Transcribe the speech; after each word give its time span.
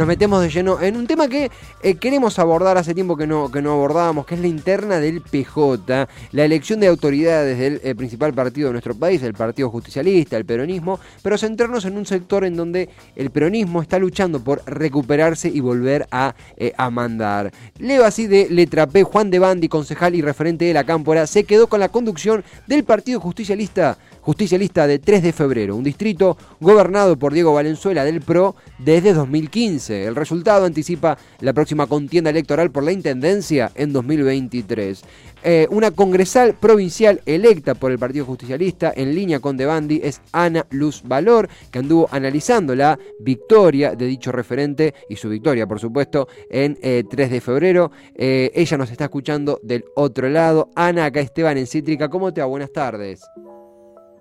nos 0.00 0.08
metemos 0.08 0.40
de 0.40 0.48
lleno 0.48 0.80
en 0.80 0.96
un 0.96 1.06
tema 1.06 1.28
que 1.28 1.50
eh, 1.82 1.96
queremos 1.96 2.38
abordar 2.38 2.78
hace 2.78 2.94
tiempo 2.94 3.18
que 3.18 3.26
no, 3.26 3.50
que 3.50 3.60
no 3.60 3.72
abordábamos, 3.72 4.24
que 4.24 4.34
es 4.34 4.40
la 4.40 4.46
interna 4.46 4.98
del 4.98 5.20
PJ, 5.20 6.08
la 6.32 6.42
elección 6.42 6.80
de 6.80 6.86
autoridades 6.86 7.58
del 7.58 7.82
eh, 7.84 7.94
principal 7.94 8.32
partido 8.32 8.68
de 8.68 8.72
nuestro 8.72 8.94
país, 8.94 9.22
el 9.22 9.34
Partido 9.34 9.68
Justicialista, 9.68 10.38
el 10.38 10.46
peronismo, 10.46 10.98
pero 11.22 11.36
centrarnos 11.36 11.84
en 11.84 11.98
un 11.98 12.06
sector 12.06 12.46
en 12.46 12.56
donde 12.56 12.88
el 13.14 13.28
peronismo 13.28 13.82
está 13.82 13.98
luchando 13.98 14.42
por 14.42 14.62
recuperarse 14.64 15.50
y 15.50 15.60
volver 15.60 16.08
a, 16.10 16.34
eh, 16.56 16.72
a 16.78 16.88
mandar. 16.88 17.52
Leo 17.78 18.06
así 18.06 18.26
de 18.26 18.48
letra 18.48 18.88
Juan 19.04 19.30
de 19.30 19.38
Bandi, 19.38 19.68
concejal 19.68 20.14
y 20.14 20.22
referente 20.22 20.64
de 20.64 20.72
la 20.72 20.84
Cámpora, 20.84 21.26
se 21.26 21.44
quedó 21.44 21.66
con 21.66 21.78
la 21.78 21.90
conducción 21.90 22.42
del 22.66 22.84
Partido 22.84 23.20
Justicialista 23.20 23.98
justicialista 24.20 24.86
de 24.86 24.98
3 24.98 25.22
de 25.22 25.32
febrero, 25.32 25.76
un 25.76 25.84
distrito 25.84 26.36
gobernado 26.60 27.18
por 27.18 27.32
Diego 27.32 27.54
Valenzuela 27.54 28.04
del 28.04 28.20
PRO 28.20 28.56
desde 28.78 29.12
2015. 29.12 30.06
El 30.06 30.16
resultado 30.16 30.64
anticipa 30.64 31.18
la 31.40 31.52
próxima 31.52 31.86
contienda 31.86 32.30
electoral 32.30 32.70
por 32.70 32.84
la 32.84 32.92
Intendencia 32.92 33.70
en 33.74 33.92
2023. 33.92 35.02
Eh, 35.42 35.66
una 35.70 35.90
congresal 35.90 36.54
provincial 36.54 37.22
electa 37.24 37.74
por 37.74 37.90
el 37.90 37.98
Partido 37.98 38.26
Justicialista 38.26 38.92
en 38.94 39.14
línea 39.14 39.40
con 39.40 39.56
De 39.56 39.64
Bandi 39.64 40.00
es 40.02 40.20
Ana 40.32 40.66
Luz 40.70 41.02
Valor, 41.02 41.48
que 41.70 41.78
anduvo 41.78 42.08
analizando 42.10 42.74
la 42.74 42.98
victoria 43.20 43.94
de 43.94 44.06
dicho 44.06 44.32
referente 44.32 44.94
y 45.08 45.16
su 45.16 45.30
victoria, 45.30 45.66
por 45.66 45.80
supuesto, 45.80 46.28
en 46.50 46.74
3 46.74 46.82
eh, 46.82 47.28
de 47.28 47.40
febrero. 47.40 47.90
Eh, 48.14 48.50
ella 48.54 48.76
nos 48.76 48.90
está 48.90 49.04
escuchando 49.04 49.60
del 49.62 49.84
otro 49.96 50.28
lado. 50.28 50.70
Ana, 50.74 51.06
acá 51.06 51.20
Esteban 51.20 51.56
en 51.56 51.66
Cítrica. 51.66 52.10
¿Cómo 52.10 52.32
te 52.34 52.42
va? 52.42 52.46
Buenas 52.46 52.72
tardes. 52.72 53.22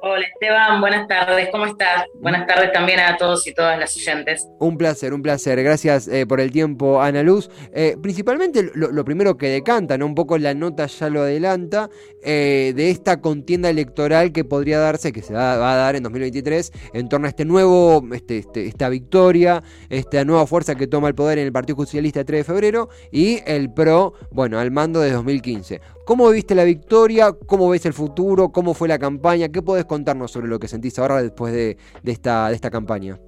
Hola 0.02 0.26
Esteban, 0.34 0.80
buenas 0.80 1.10
tardes, 1.10 1.50
¿cómo 1.52 1.66
estás? 1.66 2.06
Buenas 2.14 2.48
tardes 2.48 2.72
también 2.72 3.02
a 3.02 3.18
todos 3.18 3.46
y 3.48 3.54
todas 3.54 3.78
las 3.78 3.98
oyentes. 3.98 4.48
Un 4.58 4.78
placer, 4.78 5.14
un 5.14 5.22
placer. 5.22 5.62
Gracias 5.62 6.08
eh, 6.08 6.26
por 6.26 6.40
el 6.40 6.52
tiempo, 6.52 7.02
Ana 7.02 7.22
Luz. 7.22 7.50
Eh, 7.74 7.98
principalmente 8.02 8.72
lo, 8.74 9.04
primero 9.04 9.36
que 9.36 9.50
decanta, 9.50 9.98
¿no? 9.98 10.06
un 10.06 10.16
poco 10.16 10.38
la 10.38 10.54
nota 10.54 10.86
ya 10.86 11.10
lo 11.10 11.24
adelanta, 11.24 11.90
eh, 12.24 12.72
de 12.78 12.92
esta 12.92 13.20
contienda 13.20 13.70
electoral 13.70 14.32
que 14.32 14.46
podría 14.46 14.80
darse, 14.80 15.12
que 15.12 15.22
se 15.22 15.34
va, 15.34 15.52
a 15.54 15.76
dar 15.76 15.98
en 15.98 16.04
2023, 16.04 16.72
en 16.94 17.10
torno 17.10 17.28
a 17.28 17.30
este 17.30 17.44
nuevo, 17.44 18.02
este, 18.14 18.38
este, 18.38 18.68
esta 18.68 18.88
victoria, 18.88 19.64
esta 19.90 20.24
nueva 20.24 20.48
fuerza 20.48 20.76
que 20.76 20.88
toma 20.88 21.10
el 21.10 21.16
poder 21.16 21.40
en 21.40 21.46
el 21.48 21.52
Partido 21.52 21.76
Socialista 21.76 22.22
el 22.22 22.26
3 22.26 22.40
de 22.40 22.44
febrero 22.46 22.90
y 23.12 23.42
el 23.46 23.74
PRO, 23.74 24.14
bueno, 24.32 24.60
al 24.60 24.72
mando 24.72 25.02
de 25.02 25.12
2015. 25.12 25.82
¿Cómo 26.10 26.28
viste 26.32 26.56
la 26.56 26.64
victoria? 26.64 27.34
¿Cómo 27.46 27.70
ves 27.70 27.86
el 27.86 27.94
futuro? 27.94 28.52
¿Cómo 28.52 28.74
fue 28.74 28.88
la 28.88 28.98
campaña? 28.98 29.50
¿Qué 29.50 29.62
podés 29.62 29.86
contarnos 29.86 30.32
sobre 30.32 30.48
lo 30.48 30.58
que 30.58 30.68
sentís 30.68 30.98
ahora 30.98 31.22
después 31.22 31.54
de, 31.54 31.78
esta, 32.04 32.50
de 32.50 32.56
esta 32.56 32.72
campaña? 32.72 33.20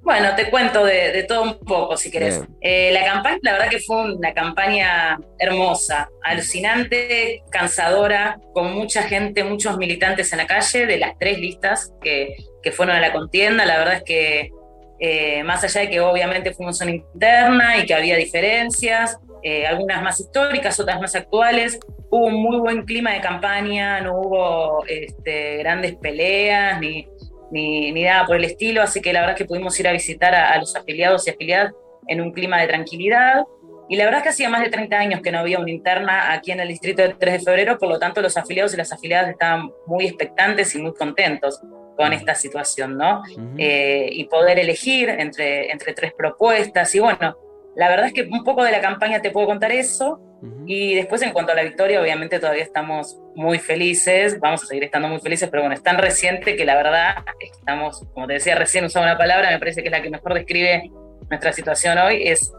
Bueno, 0.00 0.34
te 0.34 0.48
cuento 0.48 0.86
de, 0.86 1.22
todo 1.28 1.42
un 1.42 1.58
poco, 1.58 1.98
si 1.98 2.10
querés. 2.10 2.42
Eh, 2.62 2.92
la 2.92 3.04
campaña, 3.04 3.38
la 3.42 3.52
verdad 3.52 3.68
que 3.68 3.80
fue 3.80 4.10
una 4.14 4.32
campaña 4.32 5.18
hermosa, 5.38 6.08
alucinante, 6.24 7.42
cansadora, 7.50 8.40
con 8.54 8.72
mucha 8.72 9.02
gente, 9.02 9.44
muchos 9.44 9.76
militantes 9.76 10.32
en 10.32 10.38
la 10.38 10.46
calle, 10.46 10.86
de 10.86 10.96
las 10.96 11.18
tres 11.18 11.38
listas 11.38 11.92
que, 12.00 12.36
fueron 12.72 12.96
a 12.96 13.00
la 13.00 13.12
contienda. 13.12 13.66
La 13.66 13.76
verdad 13.76 13.96
es 13.96 14.02
que, 14.02 14.50
eh, 14.98 15.42
más 15.44 15.62
allá 15.62 15.82
de 15.82 15.90
que 15.90 16.00
obviamente 16.00 16.52
fuimos 16.54 16.80
una 16.80 16.90
interna 16.90 17.76
y 17.78 17.86
que 17.86 17.94
había 17.94 18.16
diferencias, 18.16 19.18
eh, 19.42 19.66
algunas 19.66 20.02
más 20.02 20.18
históricas, 20.20 20.78
otras 20.80 21.00
más 21.00 21.14
actuales. 21.14 21.78
Hubo 22.10 22.26
un 22.26 22.34
muy 22.34 22.58
buen 22.58 22.82
clima 22.84 23.12
de 23.12 23.20
campaña, 23.20 24.00
no 24.00 24.20
hubo 24.20 24.84
este, 24.86 25.58
grandes 25.58 25.96
peleas 25.96 26.80
ni, 26.80 27.06
ni, 27.50 27.92
nada 27.92 28.26
por 28.26 28.36
el 28.36 28.44
estilo, 28.44 28.82
así 28.82 29.00
que 29.00 29.12
la 29.12 29.20
verdad 29.20 29.36
es 29.36 29.42
que 29.42 29.44
pudimos 29.44 29.78
ir 29.78 29.88
a 29.88 29.92
visitar 29.92 30.34
a, 30.34 30.56
los 30.58 30.74
afiliados 30.74 31.26
y 31.26 31.30
afiliadas 31.30 31.74
en 32.06 32.20
un 32.20 32.32
clima 32.32 32.60
de 32.60 32.68
tranquilidad. 32.68 33.44
Y 33.88 33.96
la 33.96 34.04
verdad 34.04 34.18
es 34.18 34.22
que 34.24 34.28
hacía 34.30 34.48
más 34.48 34.62
de 34.62 34.70
30 34.70 34.98
años 34.98 35.20
que 35.20 35.30
no 35.30 35.38
había 35.38 35.60
una 35.60 35.70
interna 35.70 36.32
aquí 36.32 36.50
en 36.50 36.58
el 36.58 36.68
distrito 36.68 37.02
del 37.02 37.18
3 37.18 37.34
de 37.34 37.40
febrero, 37.40 37.78
por 37.78 37.88
lo 37.88 37.98
tanto 37.98 38.20
los 38.20 38.36
afiliados 38.36 38.74
y 38.74 38.78
las 38.78 38.92
afiliadas 38.92 39.30
estaban 39.30 39.70
muy 39.86 40.06
expectantes 40.06 40.74
y 40.74 40.78
muy 40.78 40.92
contentos 40.94 41.60
con 41.96 42.12
esta 42.12 42.34
situación, 42.34 42.96
¿no? 42.96 43.22
Eh, 43.56 44.08
y 44.12 44.24
poder 44.24 44.58
elegir 44.58 45.08
entre, 45.08 45.70
entre 45.70 45.94
tres 45.94 46.12
propuestas. 46.16 46.94
Y 46.94 47.00
bueno, 47.00 47.36
la 47.74 47.88
verdad 47.88 48.06
es 48.06 48.12
que 48.12 48.22
un 48.22 48.44
poco 48.44 48.64
de 48.64 48.72
la 48.72 48.80
campaña 48.80 49.20
te 49.20 49.30
puedo 49.30 49.46
contar 49.46 49.72
eso. 49.72 50.20
Y 50.66 50.94
después, 50.94 51.22
en 51.22 51.32
cuanto 51.32 51.52
a 51.52 51.54
la 51.54 51.62
victoria, 51.62 52.00
obviamente 52.00 52.38
todavía 52.38 52.62
estamos 52.62 53.18
muy 53.34 53.58
felices, 53.58 54.38
vamos 54.38 54.62
a 54.62 54.66
seguir 54.66 54.84
estando 54.84 55.08
muy 55.08 55.18
felices, 55.18 55.48
pero 55.50 55.62
bueno, 55.62 55.74
es 55.74 55.82
tan 55.82 55.98
reciente 55.98 56.56
que 56.56 56.64
la 56.64 56.76
verdad 56.76 57.16
estamos, 57.40 58.04
como 58.14 58.26
te 58.26 58.34
decía 58.34 58.54
recién, 58.54 58.84
usaba 58.84 59.06
una 59.06 59.18
palabra, 59.18 59.50
me 59.50 59.58
parece 59.58 59.80
que 59.82 59.88
es 59.88 59.92
la 59.92 60.02
que 60.02 60.10
mejor 60.10 60.34
describe 60.34 60.90
nuestra 61.30 61.52
situación 61.52 61.98
hoy, 61.98 62.28
es 62.28 62.52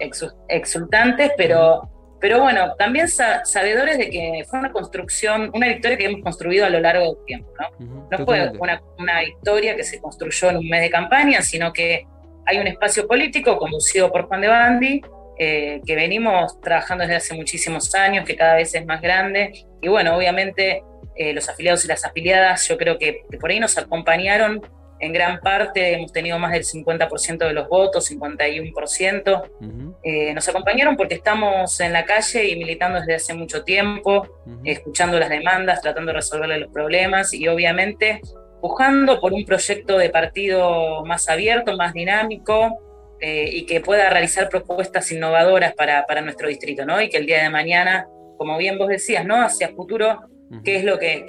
exultantes, 0.50 1.32
pero, 1.38 1.90
pero 2.20 2.42
bueno, 2.42 2.74
también 2.78 3.08
sabedores 3.08 3.98
de 3.98 4.10
que 4.10 4.44
fue 4.50 4.60
una 4.60 4.72
construcción, 4.72 5.52
una 5.54 5.68
victoria 5.68 5.98
que 5.98 6.06
hemos 6.06 6.22
construido 6.22 6.66
a 6.66 6.70
lo 6.70 6.80
largo 6.80 7.06
del 7.06 7.26
tiempo, 7.26 7.52
¿no? 7.60 8.08
no 8.10 8.26
fue 8.26 8.52
una, 8.60 8.82
una 8.98 9.22
victoria 9.22 9.76
que 9.76 9.84
se 9.84 10.00
construyó 10.00 10.50
en 10.50 10.58
un 10.58 10.68
mes 10.68 10.82
de 10.82 10.90
campaña, 10.90 11.42
sino 11.42 11.72
que 11.72 12.06
hay 12.48 12.58
un 12.58 12.68
espacio 12.68 13.08
político 13.08 13.58
conducido 13.58 14.12
por 14.12 14.28
Juan 14.28 14.42
de 14.42 14.48
Bandi, 14.48 15.02
eh, 15.38 15.82
que 15.86 15.96
venimos 15.96 16.60
trabajando 16.62 17.04
desde 17.04 17.18
hace 17.18 17.36
muchísimos 17.36 17.94
años, 17.94 18.26
que 18.26 18.36
cada 18.36 18.56
vez 18.56 18.74
es 18.74 18.86
más 18.86 19.02
grande. 19.02 19.52
Y 19.82 19.88
bueno, 19.88 20.16
obviamente 20.16 20.82
eh, 21.16 21.34
los 21.34 21.48
afiliados 21.48 21.86
y 21.86 21.88
las 21.88 22.06
afiliadas, 22.06 22.68
yo 22.68 22.78
creo 22.78 22.98
que, 22.98 23.22
por 23.40 23.52
ahí 23.52 23.60
nos 23.60 23.78
acompañaron 23.78 24.62
en 25.00 25.14
gran 25.14 25.40
parte, 25.40 25.94
hemos 25.94 26.12
tenido 26.12 26.40
más 26.40 26.52
del 26.52 26.64
50% 26.64 27.38
de 27.38 27.54
los 27.54 27.68
votos, 27.68 28.10
51%. 28.12 29.98
Eh, 30.04 30.34
nos 30.34 30.48
acompañaron 30.48 30.96
porque 30.96 31.16
estamos 31.16 31.80
en 31.80 31.94
la 31.94 32.06
calle 32.06 32.48
y 32.48 32.56
militando 32.56 33.00
desde 33.00 33.16
hace 33.16 33.34
mucho 33.34 33.64
tiempo, 33.64 34.28
escuchando 34.64 35.20
las 35.20 35.30
demandas, 35.30 35.82
tratando 35.82 36.12
de 36.12 36.18
resolverle 36.18 36.60
los 36.60 36.72
problemas 36.72 37.34
y 37.34 37.48
obviamente 37.48 38.22
buscando 38.62 39.20
por 39.20 39.34
un 39.34 39.46
proyecto 39.46 39.98
de 39.98 40.10
partido 40.10 41.06
más 41.06 41.30
abierto, 41.30 41.78
más 41.78 41.94
dinámico 41.94 43.16
eh, 43.20 43.50
y 43.52 43.66
que 43.66 43.82
pueda 43.82 44.10
realizar 44.10 44.50
propuestas 44.50 45.12
innovadoras 45.12 45.74
para, 45.74 46.22
nuestro 46.22 46.48
distrito, 46.48 46.86
¿no? 46.86 47.02
Y 47.02 47.10
que 47.10 47.18
el 47.18 47.26
día 47.26 47.44
de 47.44 47.50
mañana, 47.50 48.08
como 48.38 48.58
bien 48.58 48.78
vos 48.78 48.90
decías, 48.90 49.26
¿no? 49.26 49.42
Hacia 49.44 49.70
futuro, 49.70 50.22
¿qué 50.64 50.78
es 50.78 50.84
lo 50.84 50.98
que, 51.00 51.26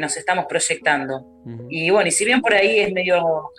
nos 0.00 0.16
estamos 0.16 0.46
proyectando? 0.46 1.24
Y 1.68 1.90
bueno, 1.90 2.08
y 2.08 2.12
si 2.12 2.24
bien 2.24 2.40
por 2.40 2.54
ahí 2.54 2.78
es 2.78 2.92
medio 2.92 3.50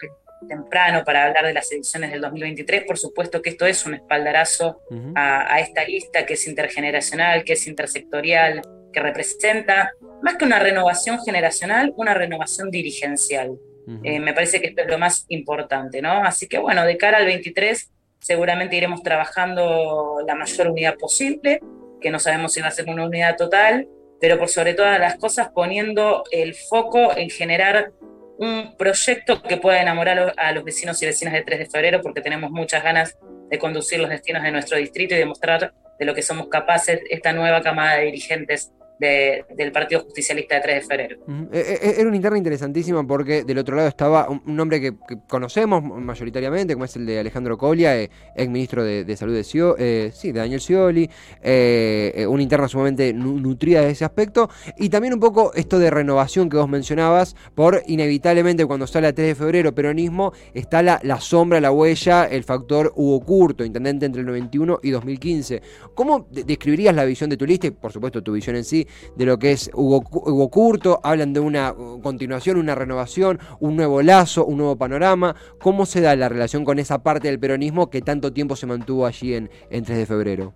temprano 0.47 1.03
para 1.03 1.25
hablar 1.25 1.45
de 1.45 1.53
las 1.53 1.71
elecciones 1.71 2.11
del 2.11 2.21
2023, 2.21 2.83
por 2.83 2.97
supuesto 2.97 3.41
que 3.41 3.49
esto 3.51 3.65
es 3.65 3.85
un 3.85 3.95
espaldarazo 3.95 4.81
a, 5.15 5.53
a 5.53 5.59
esta 5.59 5.83
lista 5.83 6.25
que 6.25 6.33
es 6.33 6.47
intergeneracional, 6.47 7.43
que 7.43 7.53
es 7.53 7.67
intersectorial, 7.67 8.61
que 8.93 8.99
representa 8.99 9.91
más 10.21 10.37
que 10.37 10.45
una 10.45 10.59
renovación 10.59 11.19
generacional, 11.23 11.93
una 11.97 12.13
renovación 12.13 12.71
dirigencial. 12.71 13.59
Eh, 14.03 14.19
me 14.19 14.33
parece 14.33 14.59
que 14.59 14.67
esto 14.67 14.81
es 14.81 14.87
lo 14.87 14.97
más 14.97 15.25
importante, 15.29 16.01
¿no? 16.01 16.23
Así 16.23 16.47
que 16.47 16.57
bueno, 16.57 16.83
de 16.85 16.97
cara 16.97 17.19
al 17.19 17.25
23 17.25 17.91
seguramente 18.19 18.75
iremos 18.75 19.03
trabajando 19.03 20.23
la 20.25 20.33
mayor 20.33 20.69
unidad 20.69 20.95
posible, 20.95 21.59
que 22.01 22.09
no 22.09 22.17
sabemos 22.17 22.53
si 22.53 22.61
va 22.61 22.67
a 22.67 22.71
ser 22.71 22.89
una 22.89 23.05
unidad 23.05 23.35
total, 23.37 23.87
pero 24.19 24.37
por 24.37 24.49
sobre 24.49 24.73
todas 24.73 24.99
las 24.99 25.15
cosas 25.17 25.49
poniendo 25.53 26.23
el 26.31 26.55
foco 26.55 27.15
en 27.15 27.29
generar 27.29 27.91
un 28.37 28.75
proyecto 28.77 29.41
que 29.41 29.57
pueda 29.57 29.81
enamorar 29.81 30.33
a 30.37 30.51
los 30.51 30.63
vecinos 30.63 31.01
y 31.01 31.05
vecinas 31.05 31.33
de 31.33 31.43
3 31.43 31.59
de 31.59 31.65
febrero, 31.67 32.01
porque 32.01 32.21
tenemos 32.21 32.51
muchas 32.51 32.83
ganas 32.83 33.17
de 33.49 33.59
conducir 33.59 33.99
los 33.99 34.09
destinos 34.09 34.43
de 34.43 34.51
nuestro 34.51 34.77
distrito 34.77 35.15
y 35.15 35.17
demostrar 35.17 35.73
de 35.97 36.05
lo 36.05 36.13
que 36.13 36.21
somos 36.21 36.47
capaces 36.47 37.01
esta 37.09 37.31
nueva 37.31 37.61
camada 37.61 37.95
de 37.95 38.05
dirigentes 38.05 38.71
del 38.99 39.71
Partido 39.71 40.01
Justicialista 40.01 40.55
de 40.55 40.61
3 40.61 40.75
de 40.75 40.81
febrero. 40.87 41.17
E, 41.51 41.59
e, 41.59 41.89
e, 41.89 41.99
era 41.99 42.07
una 42.07 42.15
interna 42.15 42.37
interesantísima 42.37 43.05
porque 43.05 43.43
del 43.43 43.57
otro 43.57 43.75
lado 43.75 43.89
estaba 43.89 44.29
un, 44.29 44.59
hombre 44.59 44.79
que, 44.79 44.93
conocemos 45.27 45.83
mayoritariamente, 45.83 46.73
como 46.73 46.85
es 46.85 46.95
el 46.95 47.05
de 47.05 47.19
Alejandro 47.19 47.57
Colia, 47.57 47.99
eh, 47.99 48.09
ex 48.35 48.49
ministro 48.49 48.83
de, 48.83 49.15
Salud 49.15 49.33
de, 49.33 49.45
eh, 49.79 50.11
sí, 50.13 50.31
de 50.31 50.39
Daniel 50.39 50.59
Scioli, 50.59 51.09
eh, 51.41 52.25
una 52.29 52.43
interna 52.43 52.67
sumamente 52.67 53.13
nutrida 53.13 53.81
de 53.81 53.91
ese 53.91 54.05
aspecto, 54.05 54.49
y 54.77 54.89
también 54.89 55.13
un 55.13 55.19
poco 55.19 55.53
esto 55.53 55.79
de 55.79 55.89
renovación 55.89 56.49
que 56.49 56.57
vos 56.57 56.69
mencionabas, 56.69 57.35
por 57.53 57.81
inevitablemente 57.87 58.65
cuando 58.65 58.87
sale 58.87 59.07
a 59.07 59.13
3 59.13 59.27
de 59.29 59.35
febrero 59.35 59.75
peronismo, 59.75 60.33
está 60.53 60.81
la, 60.81 60.99
la 61.03 61.19
sombra, 61.19 61.59
la 61.59 61.71
huella, 61.71 62.25
el 62.25 62.43
factor 62.43 62.93
Hugo 62.95 63.25
Curto, 63.25 63.65
intendente 63.65 64.05
entre 64.05 64.21
el 64.21 64.27
91 64.27 64.79
y 64.83 64.91
2015. 64.91 65.61
¿Cómo 65.93 66.27
describirías 66.29 66.95
la 66.95 67.05
visión 67.05 67.29
de 67.29 67.37
tu 67.37 67.45
lista 67.45 67.67
y 67.67 67.71
por 67.71 67.91
supuesto 67.91 68.21
tu 68.21 68.33
visión 68.33 68.55
en 68.55 68.63
sí 68.63 68.84
de 69.15 69.25
lo 69.25 69.37
que 69.39 69.51
es 69.51 69.69
Hugo, 69.73 70.49
Curto, 70.49 70.99
hablan 71.03 71.33
de 71.33 71.39
una 71.39 71.73
continuación, 72.01 72.57
una 72.57 72.75
renovación, 72.75 73.39
un 73.59 73.75
nuevo 73.75 74.01
lazo, 74.01 74.45
un 74.45 74.57
nuevo 74.57 74.77
panorama. 74.77 75.35
¿Cómo 75.59 75.85
se 75.85 76.01
da 76.01 76.15
la 76.15 76.29
relación 76.29 76.65
con 76.65 76.79
esa 76.79 77.03
parte 77.03 77.27
del 77.27 77.39
peronismo 77.39 77.89
que 77.89 78.01
tanto 78.01 78.33
tiempo 78.33 78.55
se 78.55 78.65
mantuvo 78.65 79.05
allí 79.05 79.35
en, 79.35 79.49
en 79.69 79.83
3 79.83 79.97
de 79.97 80.05
febrero? 80.05 80.53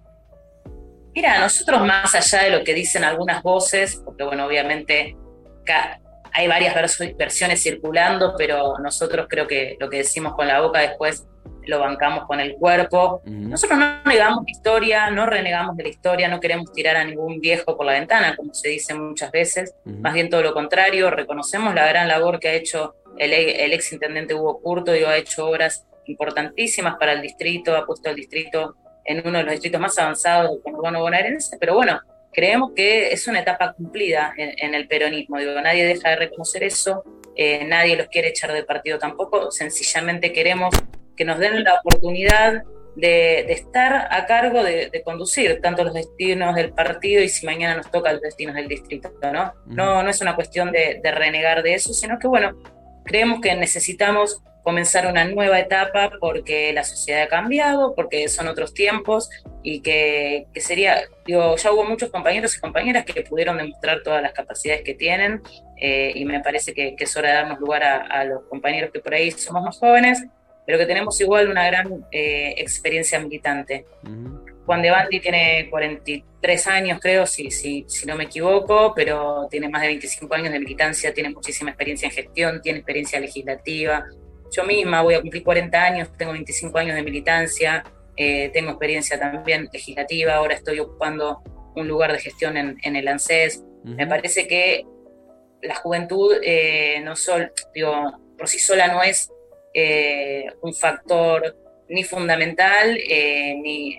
Mira, 1.16 1.40
nosotros 1.40 1.82
más 1.86 2.14
allá 2.16 2.44
de 2.44 2.52
lo 2.52 2.64
que 2.64 2.74
dicen 2.74 3.04
algunas 3.04 3.42
voces, 3.44 4.02
porque 4.06 4.24
bueno, 4.24 4.46
obviamente 4.46 5.18
hay 6.32 6.48
varias 6.48 6.76
versiones 7.18 7.62
circulando, 7.62 8.36
pero 8.38 8.78
nosotros 8.80 9.28
creo 9.30 9.48
que 9.48 9.76
lo 9.80 9.90
que 9.90 9.98
decimos 9.98 10.34
con 10.36 10.48
la 10.48 10.62
boca 10.62 10.80
después 10.80 11.26
lo 11.70 11.80
bancamos 11.80 12.26
con 12.26 12.40
el 12.40 12.56
cuerpo. 12.56 13.22
Nosotros 13.26 13.80
no 13.80 14.04
negamos 14.04 14.44
la 14.46 14.52
historia, 14.52 15.10
no 15.10 15.26
renegamos 15.26 15.78
de 15.78 15.84
la 15.84 15.90
historia, 15.90 16.28
no 16.28 16.40
queremos 16.40 16.72
tirar 16.74 16.98
a 16.98 17.04
ningún 17.04 17.40
viejo 17.40 17.78
por 17.78 17.86
la 17.86 17.94
ventana, 17.94 18.36
como 18.36 18.54
se 18.54 18.70
dice 18.70 18.94
muchas 18.94 19.32
veces, 19.32 19.76
más 19.86 20.14
bien 20.14 20.30
todo 20.30 20.42
lo 20.42 20.54
contrario, 20.54 21.10
reconocemos 21.10 21.74
la 21.74 21.88
gran 21.88 22.08
labor 22.08 22.40
que 22.40 22.50
ha 22.50 22.54
hecho 22.54 22.96
el, 23.18 23.34
el 23.34 23.74
ex 23.74 23.94
intendente 23.94 24.34
Hugo 24.34 24.60
Curto, 24.62 24.96
y 24.96 25.04
ha 25.04 25.18
hecho 25.18 25.48
obras 25.48 25.86
importantísimas 26.06 26.96
para 26.98 27.14
el 27.14 27.22
distrito, 27.22 27.76
ha 27.76 27.86
puesto 27.86 28.10
el 28.10 28.16
distrito 28.16 28.76
en 29.06 29.26
uno 29.26 29.40
de 29.40 29.44
los 29.44 29.54
distritos 29.54 29.80
más 29.80 29.98
avanzados 29.98 30.52
del 30.52 30.62
conurbano 30.62 31.02
bonaerense, 31.02 31.58
pero 31.60 31.76
bueno, 31.76 32.00
creemos 32.32 32.72
que 32.76 33.12
es 33.12 33.28
una 33.28 33.40
etapa 33.40 33.74
cumplida 33.74 34.34
en, 34.38 34.74
el 34.74 34.88
peronismo. 34.88 35.38
Digo, 35.38 35.60
nadie 35.62 35.86
deja 35.86 36.10
de 36.12 36.16
reconocer 36.16 36.64
eso, 36.64 37.04
eh, 37.36 37.66
nadie 37.66 37.96
los 37.96 38.08
quiere 38.08 38.30
echar 38.30 38.54
de 38.54 38.64
partido 38.64 39.00
tampoco, 39.00 39.52
sencillamente 39.52 40.32
queremos 40.34 40.76
que 41.20 41.26
nos 41.26 41.38
den 41.38 41.66
la 41.66 41.76
oportunidad 41.76 42.64
de, 42.96 43.42
estar 43.52 44.08
a 44.10 44.26
cargo 44.26 44.64
de, 44.64 44.90
conducir 45.04 45.60
tanto 45.62 45.84
los 45.84 45.94
destinos 45.94 46.56
del 46.56 46.72
partido 46.72 47.22
y 47.22 47.28
si 47.28 47.46
mañana 47.46 47.76
nos 47.76 47.92
toca 47.92 48.14
los 48.14 48.22
destinos 48.22 48.56
del 48.56 48.70
distrito, 48.70 49.12
¿no? 49.22 49.54
No, 49.66 50.02
no 50.02 50.10
es 50.10 50.22
una 50.22 50.34
cuestión 50.34 50.72
de, 50.72 51.02
de 51.04 51.12
renegar 51.12 51.62
de 51.62 51.74
eso, 51.74 51.94
sino 51.94 52.18
que, 52.18 52.30
bueno, 52.30 52.58
creemos 53.04 53.42
que 53.42 53.54
necesitamos 53.54 54.42
comenzar 54.64 55.08
una 55.08 55.26
nueva 55.26 55.60
etapa 55.60 56.12
porque 56.20 56.72
la 56.74 56.84
sociedad 56.84 57.24
ha 57.24 57.28
cambiado, 57.28 57.96
porque 57.96 58.28
son 58.30 58.48
otros 58.48 58.74
tiempos 58.74 59.30
y 59.64 59.82
que, 59.82 60.48
sería, 60.56 61.02
digo, 61.26 61.56
ya 61.56 61.72
hubo 61.72 61.84
muchos 61.86 62.10
compañeros 62.10 62.56
y 62.56 62.60
compañeras 62.60 63.06
que 63.06 63.22
pudieron 63.24 63.58
demostrar 63.58 64.02
todas 64.04 64.22
las 64.22 64.34
capacidades 64.34 64.84
que 64.84 64.94
tienen 64.94 65.42
eh, 65.78 66.12
y 66.14 66.26
me 66.26 66.40
parece 66.42 66.74
que, 66.74 66.96
es 66.98 67.18
hora 67.18 67.30
de 67.30 67.36
darnos 67.36 67.60
lugar 67.60 67.84
a, 67.84 68.24
los 68.26 68.44
compañeros 68.44 68.92
que 68.92 69.00
por 69.00 69.14
ahí 69.14 69.32
somos 69.32 69.64
más 69.64 69.80
jóvenes, 69.80 70.24
pero 70.70 70.78
que 70.78 70.86
tenemos 70.86 71.20
igual 71.20 71.50
una 71.50 71.66
gran 71.66 72.06
eh, 72.12 72.54
experiencia 72.58 73.20
militante. 73.20 73.88
Juan 74.68 74.84
de 74.84 74.92
Bandi 74.92 75.20
tiene 75.20 75.68
43 75.68 76.68
años, 76.68 77.00
creo, 77.02 77.26
si, 77.26 77.50
si, 77.50 77.86
si 77.88 78.06
no 78.06 78.16
me 78.16 78.26
equivoco, 78.26 78.94
pero 78.96 79.48
tiene 79.50 79.68
más 79.68 79.82
de 79.82 79.88
25 79.88 80.32
años 80.36 80.54
de 80.54 80.60
militancia, 80.60 81.12
tiene 81.12 81.32
muchísima 81.32 81.72
experiencia 81.72 82.06
en 82.06 82.12
gestión, 82.12 82.62
tiene 82.62 82.78
experiencia 82.78 83.20
legislativa, 83.20 84.06
yo 84.52 84.64
misma 84.64 85.02
voy 85.02 85.16
a 85.16 85.22
cumplir 85.22 85.44
40 85.44 85.84
años, 85.84 86.10
tengo 86.16 86.34
25 86.34 86.78
años 86.78 86.96
de 86.96 87.02
militancia, 87.02 87.84
eh, 88.16 88.52
tengo 88.54 88.70
experiencia 88.70 89.20
también 89.20 89.70
legislativa, 89.74 90.36
ahora 90.36 90.54
estoy 90.54 90.80
ocupando 90.80 91.42
un 91.76 91.88
lugar 91.88 92.12
de 92.12 92.20
gestión 92.20 92.58
en, 92.58 92.96
el 92.96 93.08
ANSES. 93.08 93.64
Me 93.86 94.06
parece 94.06 94.48
que 94.48 94.86
la 95.64 95.74
juventud 95.74 96.36
eh, 96.44 97.02
no 97.04 97.16
sol, 97.16 97.52
digo, 97.74 98.20
por 98.38 98.48
sí 98.48 98.60
sola 98.60 98.88
no 98.88 99.02
es 99.02 99.32
eh, 99.74 100.46
un 100.62 100.74
factor 100.74 101.56
ni 101.90 102.04
fundamental, 102.04 102.94
ni, 102.94 103.98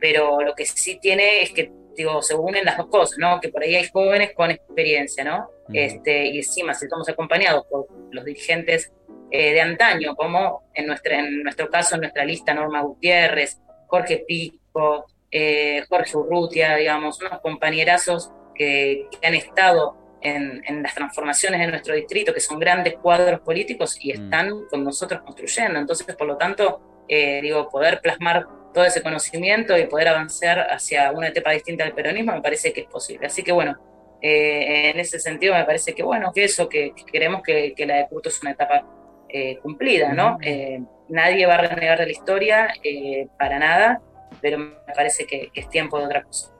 pero 0.00 0.40
lo 0.40 0.54
que 0.54 0.64
sí 0.64 0.98
tiene 0.98 1.42
es 1.42 1.50
que 1.52 1.70
digo, 1.94 2.22
se 2.22 2.34
unen 2.34 2.64
las 2.64 2.78
dos 2.78 2.88
cosas, 2.88 3.18
¿no? 3.18 3.40
Que 3.40 3.50
por 3.50 3.62
ahí 3.62 3.74
hay 3.74 3.88
jóvenes 3.88 4.32
con 4.34 4.50
experiencia, 4.50 5.24
¿no? 5.24 5.48
este, 5.72 6.26
y 6.26 6.38
encima, 6.38 6.74
si 6.74 6.84
estamos 6.84 7.08
acompañados 7.08 7.64
por 7.66 7.86
los 8.10 8.24
dirigentes 8.24 8.92
eh, 9.30 9.52
de 9.52 9.60
antaño, 9.60 10.14
como 10.14 10.64
en, 10.74 10.86
nuestra, 10.86 11.18
en 11.18 11.42
nuestro 11.42 11.70
caso, 11.70 11.94
en 11.94 12.02
nuestra 12.02 12.24
lista, 12.24 12.52
Norma 12.52 12.82
Gutiérrez, 12.82 13.58
Jorge 13.86 14.24
Pico, 14.26 15.06
eh, 15.30 15.82
Jorge 15.88 16.16
Urrutia, 16.16 16.76
digamos, 16.76 17.20
unos 17.20 17.40
compañerazos 17.40 18.30
que, 18.54 19.06
han 19.22 19.34
estado 19.34 19.96
en, 20.22 20.82
las 20.82 20.94
transformaciones 20.94 21.60
de 21.60 21.66
nuestro 21.66 21.94
distrito, 21.94 22.32
que 22.32 22.40
son 22.40 22.58
grandes 22.58 22.94
cuadros 22.94 23.40
políticos 23.40 23.96
y 24.00 24.12
mm. 24.12 24.24
están 24.24 24.50
con 24.70 24.84
nosotros 24.84 25.22
construyendo. 25.22 25.78
Entonces, 25.78 26.14
por 26.16 26.26
lo 26.26 26.36
tanto, 26.36 27.04
eh, 27.08 27.40
digo, 27.42 27.68
poder 27.68 28.00
plasmar 28.00 28.46
todo 28.72 28.84
ese 28.84 29.02
conocimiento 29.02 29.76
y 29.76 29.86
poder 29.86 30.08
avanzar 30.08 30.60
hacia 30.70 31.12
una 31.12 31.28
etapa 31.28 31.50
distinta 31.50 31.84
del 31.84 31.92
peronismo 31.92 32.32
me 32.32 32.40
parece 32.40 32.72
que 32.72 32.82
es 32.82 32.86
posible. 32.86 33.26
Así 33.26 33.42
que 33.42 33.52
bueno, 33.52 33.76
en 34.22 34.98
ese 34.98 35.18
sentido 35.18 35.54
me 35.54 35.64
parece 35.64 35.94
que 35.94 36.02
bueno, 36.02 36.32
que 36.32 36.44
eso, 36.44 36.68
que, 36.68 36.92
queremos 37.10 37.42
que, 37.42 37.74
que 37.74 37.84
la 37.84 37.96
de 37.96 38.06
Curto 38.08 38.30
es 38.30 38.40
una 38.40 38.52
etapa 38.52 38.86
eh, 39.34 39.58
cumplida, 39.62 40.12
¿no? 40.12 40.36
Eh, 40.42 40.82
nadie 41.08 41.46
va 41.46 41.54
a 41.54 41.56
renegar 41.62 41.98
de 41.98 42.04
la 42.04 42.12
historia 42.12 42.68
eh, 42.84 43.28
para 43.38 43.58
nada, 43.58 44.02
pero 44.42 44.58
me 44.58 44.92
parece 44.94 45.24
que, 45.24 45.50
es 45.54 45.70
tiempo 45.70 45.98
de 45.98 46.04
otra 46.04 46.22
cosa. 46.22 46.51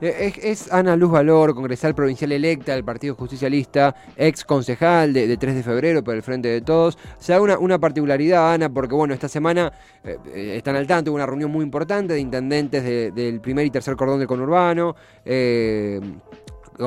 Es, 0.00 0.72
Ana 0.72 0.96
Luz 0.96 1.10
Valor, 1.10 1.54
congresal 1.54 1.94
provincial 1.94 2.32
electa 2.32 2.72
del 2.74 2.84
Partido 2.84 3.14
Justicialista, 3.14 3.94
ex 4.16 4.44
concejal 4.44 5.12
de, 5.12 5.36
3 5.36 5.54
de 5.54 5.62
febrero 5.62 6.02
por 6.02 6.14
el 6.14 6.22
Frente 6.22 6.48
de 6.48 6.60
Todos. 6.60 6.96
O 7.18 7.22
sea, 7.22 7.40
una, 7.40 7.78
particularidad, 7.78 8.54
Ana, 8.54 8.68
porque 8.68 8.94
bueno, 8.94 9.14
esta 9.14 9.28
semana 9.28 9.72
están 10.34 10.76
al 10.76 10.86
tanto, 10.86 11.10
hubo 11.10 11.16
una 11.16 11.26
reunión 11.26 11.50
muy 11.50 11.64
importante 11.64 12.14
de 12.14 12.20
intendentes 12.20 13.14
del 13.14 13.40
primer 13.40 13.66
y 13.66 13.70
tercer 13.70 13.96
cordón 13.96 14.18
del 14.18 14.28
conurbano 14.28 14.96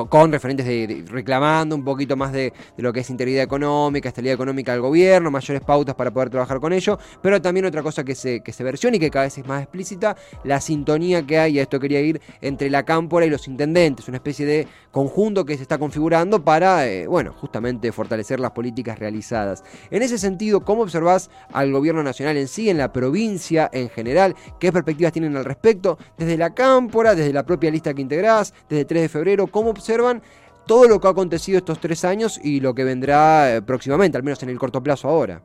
con 0.08 0.32
referentes 0.32 0.66
de, 0.66 1.04
reclamando 1.08 1.74
un 1.74 1.84
poquito 1.84 2.16
más 2.16 2.32
de, 2.32 2.52
lo 2.76 2.92
que 2.92 3.00
es 3.00 3.10
integridad 3.10 3.42
económica, 3.42 4.08
estabilidad 4.08 4.34
económica 4.34 4.72
del 4.72 4.80
gobierno, 4.80 5.30
mayores 5.30 5.62
pautas 5.62 5.94
para 5.94 6.12
poder 6.12 6.30
trabajar 6.30 6.60
con 6.60 6.72
ello, 6.72 6.98
pero 7.22 7.40
también 7.40 7.66
otra 7.66 7.82
cosa 7.82 8.04
que 8.04 8.14
se, 8.14 8.40
que 8.40 8.52
versiona 8.64 8.96
y 8.96 9.00
que 9.00 9.10
cada 9.10 9.26
vez 9.26 9.38
es 9.38 9.46
más 9.46 9.62
explícita, 9.62 10.16
la 10.44 10.60
sintonía 10.60 11.24
que 11.26 11.38
hay, 11.38 11.56
y 11.56 11.58
a 11.58 11.62
esto 11.62 11.78
quería 11.78 12.00
ir, 12.00 12.20
entre 12.40 12.70
la 12.70 12.84
cámpora 12.84 13.26
y 13.26 13.30
los 13.30 13.46
intendentes, 13.48 14.08
una 14.08 14.16
especie 14.16 14.46
de 14.46 14.68
conjunto 14.90 15.44
que 15.44 15.56
se 15.56 15.62
está 15.62 15.78
configurando 15.78 16.42
para, 16.42 16.86
eh, 16.86 17.06
bueno, 17.06 17.34
justamente 17.38 17.92
fortalecer 17.92 18.40
las 18.40 18.52
políticas 18.52 18.98
realizadas. 18.98 19.62
En 19.90 20.02
ese 20.02 20.18
sentido, 20.18 20.64
¿cómo 20.64 20.82
observás 20.82 21.30
al 21.52 21.72
gobierno 21.72 22.02
nacional 22.02 22.36
en 22.36 22.48
sí, 22.48 22.70
en 22.70 22.78
la 22.78 22.92
provincia 22.92 23.68
en 23.72 23.88
general? 23.88 24.34
¿Qué 24.58 24.72
perspectivas 24.72 25.12
tienen 25.12 25.36
al 25.36 25.44
respecto? 25.44 25.98
Desde 26.16 26.36
la 26.36 26.54
cámpora, 26.54 27.14
desde 27.14 27.32
la 27.32 27.44
propia 27.44 27.70
lista 27.70 27.94
que 27.94 28.02
integrás, 28.02 28.54
desde 28.68 28.84
3 28.84 29.02
de 29.02 29.08
febrero, 29.08 29.46
¿cómo 29.46 29.74
observan 29.76 30.22
todo 30.66 30.88
lo 30.88 31.00
que 31.00 31.06
ha 31.06 31.10
acontecido 31.10 31.58
estos 31.58 31.80
tres 31.80 32.04
años 32.04 32.40
y 32.42 32.60
lo 32.60 32.74
que 32.74 32.84
vendrá 32.84 33.54
eh, 33.56 33.62
próximamente, 33.62 34.16
al 34.16 34.24
menos 34.24 34.42
en 34.42 34.48
el 34.48 34.58
corto 34.58 34.82
plazo 34.82 35.08
ahora. 35.08 35.40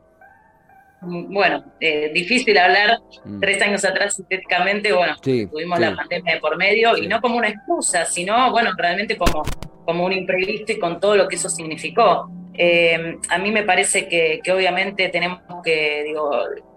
Bueno, 1.04 1.64
eh, 1.80 2.12
difícil 2.14 2.56
hablar 2.58 3.00
mm. 3.26 3.40
tres 3.40 3.62
años 3.62 3.84
atrás 3.84 4.16
sintéticamente, 4.16 4.94
bueno, 4.94 5.16
tuvimos 5.20 5.80
la 5.80 5.96
pandemia 5.96 6.36
de 6.36 6.40
por 6.40 6.58
medio 6.58 6.96
y 6.96 7.08
no 7.08 7.20
como 7.22 7.38
una 7.38 7.50
excusa, 7.50 8.06
sino, 8.06 8.52
bueno, 8.52 8.72
realmente 8.78 9.18
como, 9.18 9.44
como 9.84 10.06
un 10.06 10.14
imprevisto 10.14 10.74
y 10.74 10.80
con 10.80 11.00
todo 11.00 11.16
lo 11.16 11.28
que 11.28 11.38
eso 11.38 11.50
significó. 11.50 12.30
Eh, 12.54 13.18
a 13.30 13.38
mí 13.40 13.52
me 13.52 13.64
parece 13.64 14.08
que, 14.08 14.42
que, 14.44 14.52
obviamente 14.52 15.10
tenemos 15.10 15.40
que, 15.64 16.04
digo, 16.04 16.30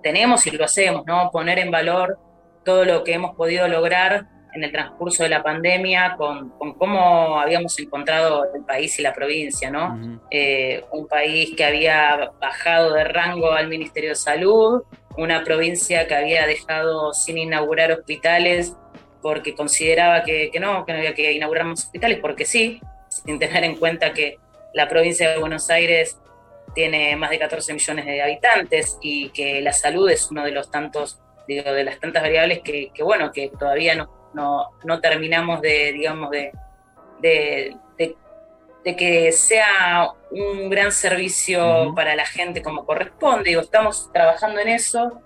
tenemos 0.03 0.47
y 0.47 0.53
lo 0.53 0.65
hacemos, 0.65 1.05
¿no? 1.07 1.31
Poner 1.31 1.59
en 1.59 1.71
valor 1.71 2.19
todo 2.65 2.87
lo 2.87 3.05
que 3.05 3.13
hemos 3.13 3.37
podido 3.37 3.69
lograr 3.69 4.27
en 4.55 4.63
el 4.63 4.71
transcurso 4.71 5.25
de 5.25 5.29
la 5.29 5.43
pandemia 5.43 6.15
con, 6.17 6.51
cómo 6.79 7.41
habíamos 7.41 7.79
encontrado 7.79 8.47
el 8.55 8.65
país 8.65 8.99
y 8.99 9.03
la 9.03 9.13
provincia, 9.13 9.71
¿no? 9.71 10.21
Eh, 10.31 10.85
un 10.93 11.09
país 11.09 11.55
que 11.57 11.65
había 11.65 12.31
bajado 12.41 12.95
de 12.95 13.05
rango 13.05 13.53
al 13.53 13.69
Ministerio 13.69 14.11
de 14.11 14.17
Salud, 14.17 14.83
una 15.17 15.43
provincia 15.43 16.07
que 16.07 16.15
había 16.15 16.47
dejado 16.47 17.13
sin 17.13 17.39
inaugurar 17.39 17.91
hospitales 17.93 18.75
porque 19.21 19.55
consideraba 19.55 20.23
que, 20.23 20.51
no, 20.61 20.85
que 20.87 20.93
no 20.93 20.99
había 20.99 21.15
que 21.15 21.33
inaugurar 21.33 21.65
más 21.65 21.85
hospitales, 21.85 22.19
porque 22.21 22.45
sí, 22.45 22.81
sin 23.09 23.39
tener 23.39 23.65
en 23.65 23.77
cuenta 23.77 24.13
que 24.13 24.39
la 24.73 24.89
provincia 24.89 25.31
de 25.31 25.39
Buenos 25.39 25.69
Aires 25.71 26.19
tiene 26.75 27.17
más 27.17 27.31
de 27.31 27.39
14 27.39 27.73
millones 27.73 28.05
de 28.05 28.23
habitantes 28.23 28.99
y 29.01 29.31
que 29.31 29.61
la 29.63 29.73
salud 29.73 30.11
es 30.11 30.31
uno 30.31 30.45
de 30.45 30.51
los 30.51 30.71
tantos, 30.71 31.21
digo, 31.49 31.73
de 31.73 31.85
las 31.85 31.99
tantas 32.01 32.23
variables 32.23 32.61
que, 32.61 32.91
que 32.93 33.03
bueno, 33.03 33.33
que 33.33 33.51
todavía 33.59 33.95
no, 33.95 34.24
no, 34.35 34.71
no 34.85 35.01
terminamos 35.01 35.61
de, 35.61 35.93
digamos, 35.93 36.31
de, 36.31 36.53
de, 37.21 37.77
que 38.97 39.33
sea 39.33 40.11
un 40.31 40.69
gran 40.69 40.93
servicio 40.93 41.93
para 41.97 42.15
la 42.15 42.27
gente 42.27 42.63
como 42.63 42.85
corresponde. 42.85 43.51
Digo, 43.51 43.63
estamos 43.63 44.11
trabajando 44.13 44.61
en 44.61 44.69
eso, 44.69 45.23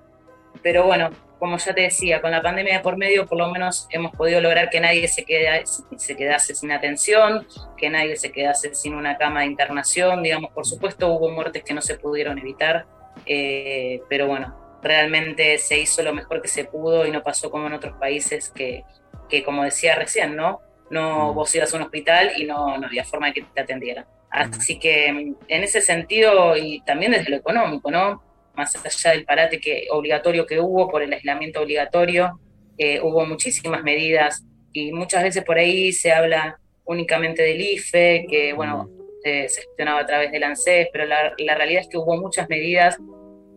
pero 0.62 0.84
bueno, 0.84 1.10
como 1.38 1.56
ya 1.58 1.74
te 1.74 1.82
decía, 1.82 2.20
con 2.20 2.30
la 2.30 2.42
pandemia 2.42 2.78
de 2.78 2.80
por 2.80 2.96
medio, 2.96 3.26
por 3.26 3.38
lo 3.38 3.50
menos 3.50 3.88
hemos 3.90 4.12
podido 4.12 4.40
lograr 4.40 4.70
que 4.70 4.80
nadie 4.80 5.06
se, 5.08 5.24
quede, 5.24 5.64
se 5.66 6.16
quedase 6.16 6.54
sin 6.54 6.70
atención, 6.70 7.46
que 7.76 7.90
nadie 7.90 8.16
se 8.16 8.30
quedase 8.30 8.74
sin 8.74 8.94
una 8.94 9.16
cama 9.16 9.40
de 9.40 9.46
internación. 9.46 10.22
Digamos, 10.22 10.52
por 10.52 10.66
supuesto, 10.66 11.08
hubo 11.08 11.30
muertes 11.30 11.62
que 11.64 11.74
no 11.74 11.82
se 11.82 11.96
pudieron 11.96 12.38
evitar, 12.38 12.86
eh, 13.26 14.02
pero 14.08 14.26
bueno, 14.26 14.78
realmente 14.82 15.58
se 15.58 15.78
hizo 15.78 16.02
lo 16.02 16.12
mejor 16.12 16.42
que 16.42 16.48
se 16.48 16.64
pudo 16.64 17.06
y 17.06 17.10
no 17.10 17.22
pasó 17.22 17.50
como 17.50 17.66
en 17.66 17.72
otros 17.72 17.96
países 17.98 18.50
que, 18.50 18.84
que 19.28 19.42
como 19.44 19.64
decía 19.64 19.94
recién, 19.94 20.36
¿no? 20.36 20.60
No, 20.90 21.32
mm. 21.32 21.34
vos 21.34 21.54
ibas 21.54 21.72
a 21.72 21.76
un 21.76 21.82
hospital 21.84 22.32
y 22.36 22.44
no, 22.44 22.78
no 22.78 22.86
había 22.86 23.04
forma 23.04 23.28
de 23.28 23.34
que 23.34 23.42
te 23.42 23.60
atendieran. 23.60 24.06
Así 24.30 24.78
que 24.78 25.06
en 25.06 25.36
ese 25.48 25.80
sentido, 25.80 26.56
y 26.56 26.82
también 26.82 27.12
desde 27.12 27.30
lo 27.30 27.36
económico, 27.36 27.90
¿no? 27.90 28.22
Más 28.54 28.74
allá 28.84 29.12
del 29.12 29.24
parate 29.24 29.60
que, 29.60 29.86
obligatorio 29.90 30.46
que 30.46 30.60
hubo 30.60 30.88
por 30.88 31.02
el 31.02 31.12
aislamiento 31.12 31.62
obligatorio, 31.62 32.38
eh, 32.76 33.00
hubo 33.00 33.24
muchísimas 33.24 33.82
medidas 33.82 34.44
y 34.72 34.92
muchas 34.92 35.22
veces 35.22 35.44
por 35.44 35.58
ahí 35.58 35.92
se 35.92 36.12
habla 36.12 36.58
únicamente 36.84 37.42
del 37.42 37.60
IFE, 37.60 38.26
que 38.28 38.52
bueno, 38.52 38.90
se 39.22 39.48
gestionaba 39.48 40.00
a 40.00 40.06
través 40.06 40.30
del 40.30 40.44
ANSES, 40.44 40.88
pero 40.92 41.06
la, 41.06 41.34
realidad 41.54 41.82
es 41.82 41.88
que 41.88 41.98
hubo 41.98 42.16
muchas 42.16 42.48
medidas 42.48 42.98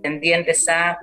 tendientes 0.01 0.67
a 0.67 0.97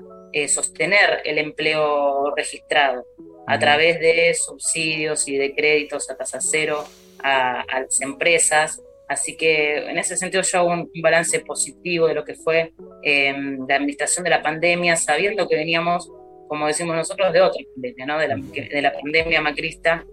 sostener 0.47 1.23
el 1.25 1.39
empleo 1.39 2.35
registrado 2.37 3.05
a 3.49 3.59
través 3.59 3.99
de 3.99 4.35
subsidios 4.35 5.27
y 5.27 5.39
de 5.39 5.55
créditos 5.55 6.11
a 6.11 6.17
tasa 6.17 6.39
cero 6.39 6.85
a, 7.19 7.65
las 7.81 8.01
empresas. 8.03 8.83
Así 9.09 9.39
que 9.39 9.79
en 9.89 9.97
ese 9.97 10.19
sentido 10.19 10.43
yo 10.43 10.59
hago 10.59 10.71
un, 10.71 10.91
balance 11.01 11.41
positivo 11.41 12.09
de 12.09 12.15
lo 12.15 12.25
que 12.25 12.35
fue 12.35 12.75
em, 13.03 13.67
la 13.67 13.77
administración 13.77 14.25
de 14.25 14.31
la 14.31 14.43
pandemia, 14.43 14.97
sabiendo 14.97 15.49
que 15.49 15.57
veníamos, 15.57 16.13
como 16.47 16.67
decimos 16.67 16.95
nosotros, 16.95 17.33
de 17.33 17.41
otra 17.41 17.65
pandemia, 17.75 18.05
¿no? 18.05 18.19
de, 18.19 18.29
la, 18.29 18.37
de 18.37 18.83
la 18.83 18.93
pandemia 18.93 19.41
macrista, 19.41 20.05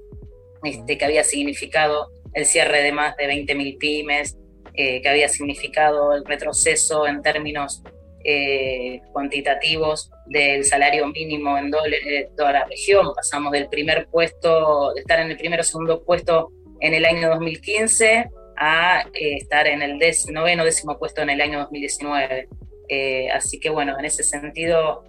este, 0.64 0.98
que 0.98 1.04
había 1.04 1.26
significado 1.26 2.08
el 2.34 2.46
cierre 2.46 2.84
de 2.84 2.94
más 2.94 3.18
de 3.18 3.28
20.000 3.28 3.78
pymes, 3.78 4.38
eh, 4.76 5.02
que 5.02 5.10
había 5.10 5.28
significado 5.28 6.14
el 6.14 6.24
retroceso 6.24 7.06
en 7.06 7.22
términos 7.22 7.84
eh, 8.28 9.02
cuantitativos 9.14 10.10
del 10.26 10.66
salario 10.66 11.06
mínimo 11.08 11.58
en 11.60 11.70
dólares 11.70 12.04
de 12.04 12.30
toda 12.36 12.54
la 12.54 12.66
región. 12.66 13.14
Pasamos 13.16 13.52
del 13.52 13.70
primer 13.70 14.08
puesto, 14.08 14.94
de 14.94 15.02
estar 15.02 15.20
en 15.20 15.30
el 15.30 15.38
primero 15.38 15.62
o 15.62 15.64
segundo 15.64 16.04
puesto 16.04 16.52
en 16.80 16.96
el 16.96 17.06
año 17.06 17.30
2015 17.30 18.30
a 18.58 19.02
eh, 19.14 19.36
estar 19.36 19.68
en 19.68 19.84
el 19.84 20.00
noveno 20.32 20.66
décimo 20.66 20.98
puesto 20.98 21.22
en 21.22 21.30
el 21.30 21.40
año 21.40 21.60
2019. 21.60 22.50
Eh, 22.90 23.30
así 23.30 23.60
que 23.60 23.70
bueno, 23.70 23.98
en 24.00 24.06
ese 24.06 24.24
sentido 24.24 25.04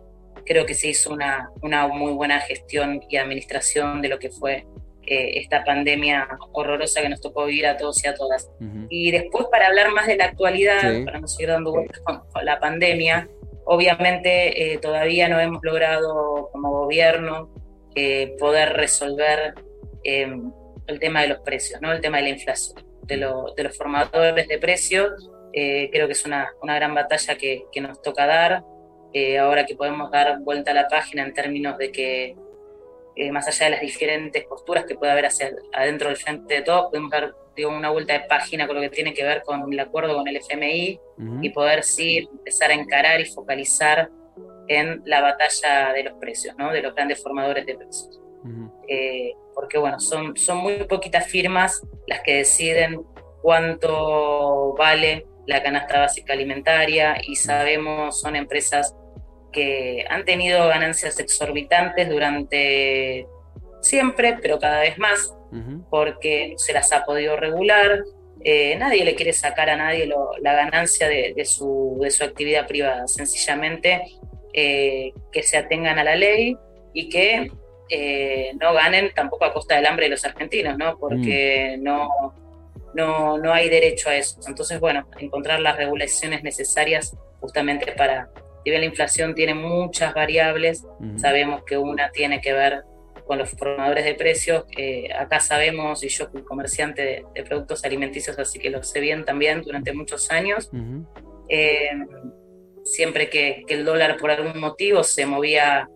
creo 0.45 0.67
que 0.67 0.75
se 0.75 0.89
hizo 0.89 1.11
una, 1.11 1.51
una 1.63 1.89
muy 1.89 2.13
buena 2.13 2.41
gestión 2.41 3.01
y 3.09 3.17
administración 3.17 4.03
de 4.03 4.09
lo 4.09 4.19
que 4.19 4.31
fue 4.31 4.67
eh, 5.07 5.39
esta 5.39 5.63
pandemia 5.63 6.27
horrorosa 6.53 7.01
que 7.01 7.09
nos 7.09 7.21
tocó 7.21 7.45
vivir 7.47 7.67
a 7.69 7.77
todos 7.77 8.05
y 8.05 8.09
a 8.09 8.15
todas. 8.15 8.51
Y 8.89 9.13
después, 9.13 9.47
para 9.53 9.69
hablar 9.69 9.93
más 9.93 10.09
de 10.09 10.17
la 10.17 10.25
actualidad, 10.25 11.05
para 11.05 11.21
no 11.21 11.29
seguir 11.29 11.51
dando 11.51 11.71
vueltas 11.71 12.01
con, 12.01 12.23
la 12.43 12.59
pandemia, 12.59 13.29
obviamente 13.65 14.73
eh, 14.73 14.79
todavía 14.79 15.29
no 15.29 15.39
hemos 15.39 15.63
logrado 15.63 16.49
como 16.51 16.71
gobierno 16.71 17.55
eh, 17.95 18.35
poder 18.41 18.73
resolver 18.73 19.55
em, 20.03 20.51
el 20.89 20.99
tema 20.99 21.23
de 21.23 21.29
los 21.29 21.39
precios, 21.39 21.81
¿no? 21.81 21.93
el 21.93 22.01
tema 22.01 22.17
de 22.17 22.25
la 22.25 22.29
inflación, 22.31 22.85
de, 23.03 23.17
de 23.17 23.63
los 23.63 23.77
formadores 23.77 24.49
de 24.49 24.59
precios. 24.59 25.31
creo 25.53 26.07
que 26.07 26.13
es 26.13 26.25
una, 26.27 26.49
una 26.63 26.75
gran 26.75 26.95
batalla 26.95 27.37
que, 27.37 27.65
que 27.71 27.81
nos 27.81 28.03
toca 28.03 28.27
dar. 28.27 28.65
ahora 29.41 29.65
que 29.67 29.77
podemos 29.77 30.11
dar 30.11 30.41
vuelta 30.41 30.73
a 30.73 30.75
la 30.75 30.89
página 30.89 31.23
en 31.23 31.33
términos 31.33 31.79
de 31.79 31.93
que 31.93 32.37
eh, 33.17 33.33
más 33.33 33.49
allá 33.49 33.67
de 33.67 33.71
las 33.73 33.81
diferentes 33.81 34.45
posturas 34.45 34.85
que 34.85 34.95
puede 34.95 35.13
haber 35.13 35.27
hacia 35.27 35.51
adentro 35.73 36.09
del 36.09 36.19
frente 36.19 36.55
de 36.55 36.63
todos, 36.63 36.91
podemos 36.91 37.11
dar 37.11 37.35
una 37.65 37.89
vuelta 37.89 38.13
de 38.13 38.21
página 38.21 38.67
con 38.67 38.77
lo 38.77 38.83
que 38.83 38.91
tiene 38.91 39.15
que 39.15 39.25
ver 39.25 39.43
con 39.43 39.73
el 39.73 39.81
acuerdo 39.81 40.15
con 40.15 40.29
el 40.29 40.37
FMI 40.37 41.01
y 41.41 41.51
poder 41.51 41.83
sí 41.83 42.29
empezar 42.31 42.71
a 42.71 42.75
encarar 42.75 43.19
y 43.21 43.25
focalizar 43.25 44.11
en 44.69 45.01
la 45.07 45.23
batalla 45.23 45.95
de 45.95 46.05
los 46.05 46.15
precios, 46.15 46.55
¿no? 46.59 46.71
de 46.71 46.83
los 46.83 46.95
grandes 46.95 47.23
formadores 47.23 47.65
de 47.65 47.77
precios. 47.77 48.21
Eh, 48.89 49.33
porque 49.55 49.79
bueno, 49.79 49.99
son, 49.99 50.37
son 50.37 50.59
muy 50.59 50.85
poquitas 50.85 51.27
firmas 51.27 51.83
las 52.07 52.21
que 52.21 52.35
deciden 52.35 53.03
cuánto 53.43 54.75
vale 54.75 55.27
la 55.47 55.63
canasta 55.63 56.01
básica 56.01 56.33
alimentaria 56.33 57.17
y 57.27 57.37
sabemos, 57.37 58.21
son 58.21 58.37
empresas 58.37 58.95
que 59.57 60.05
han 60.11 60.27
tenido 60.27 60.69
ganancias 60.69 61.19
exorbitantes 61.19 62.11
durante 62.11 63.27
siempre, 63.81 64.39
pero 64.43 64.59
cada 64.59 64.81
vez 64.81 64.99
más, 64.99 65.35
porque 65.89 66.53
se 66.59 66.75
las 66.75 66.93
ha 66.93 67.07
podido 67.07 67.37
regular. 67.37 68.05
Eh, 68.45 68.77
nadie 68.77 69.03
le 69.03 69.15
quiere 69.15 69.33
sacar 69.33 69.71
a 69.71 69.77
nadie 69.77 70.13
la 70.43 70.53
ganancia 70.53 71.09
de, 71.09 71.45
su, 71.47 71.99
de, 72.03 72.11
su, 72.11 72.23
actividad 72.23 72.67
privada, 72.67 73.09
sencillamente 73.09 74.03
eh, 74.53 75.13
que 75.33 75.43
se 75.43 75.57
atengan 75.57 75.99
a 75.99 76.05
la 76.05 76.17
ley 76.17 76.55
y 76.93 77.09
que 77.09 77.51
eh, 77.89 78.51
no 78.61 78.75
ganen 78.75 79.11
tampoco 79.15 79.47
a 79.47 79.55
costa 79.55 79.77
del 79.77 79.87
hambre 79.87 80.05
de 80.05 80.11
los 80.11 80.25
argentinos, 80.27 80.77
¿no? 80.77 80.99
porque 80.99 81.77
mm. 81.79 81.83
no, 81.83 82.11
no, 82.93 83.39
no 83.39 83.53
hay 83.55 83.71
derecho 83.71 84.11
a 84.11 84.17
eso. 84.17 84.39
Entonces, 84.47 84.79
bueno, 84.81 85.09
encontrar 85.19 85.61
las 85.61 85.79
regulaciones 85.79 86.43
necesarias 86.43 87.17
justamente 87.41 87.93
para, 87.93 88.29
si 88.67 88.71
bien 88.71 88.81
la 88.81 88.89
inflación 88.89 89.37
tiene 89.37 89.55
muchas 89.55 90.13
variables, 90.13 90.85
sabemos 91.19 91.63
que 91.63 91.79
una 91.79 92.11
tiene 92.11 92.41
que 92.41 92.53
ver 92.53 92.83
con 93.25 93.39
los 93.39 93.51
formadores 93.51 94.05
de 94.05 94.15
precios. 94.15 94.65
acá 95.17 95.39
sabemos, 95.39 96.03
y 96.03 96.09
yo 96.09 96.29
como 96.33 96.45
comerciante 96.45 97.25
de, 97.33 97.45
productos 97.45 97.85
alimenticios, 97.85 98.37
así 98.41 98.59
que 98.59 98.71
lo 98.71 98.83
sé 98.83 98.99
bien 98.99 99.25
también 99.25 99.63
durante 99.63 99.93
muchos 99.93 100.33
años, 100.33 100.69
eh, 101.49 101.91
siempre 102.83 103.31
que, 103.31 103.63
el 103.69 103.85
dólar 103.85 104.17
por 104.17 104.33
algún 104.33 104.59
motivo 104.59 105.05
se 105.05 105.27
movía 105.27 105.89